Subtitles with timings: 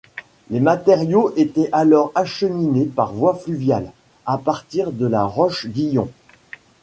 [0.49, 3.91] Les matériaux étaient alors acheminés par voie fluviale,
[4.25, 6.09] à partir de La Roche-Guyon.